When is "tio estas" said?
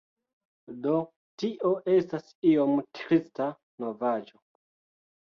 1.43-2.33